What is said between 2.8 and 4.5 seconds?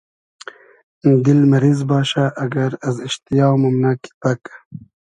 از ایشتیا مومنۂ کی پئگ